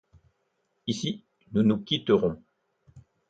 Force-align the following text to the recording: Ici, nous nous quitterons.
Ici, 0.87 1.23
nous 1.51 1.61
nous 1.61 1.77
quitterons. 1.83 2.41